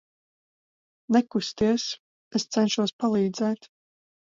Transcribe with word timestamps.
Nekusties, 1.17 1.87
es 2.41 2.49
cenšos 2.59 2.97
palīdzēt. 3.05 3.73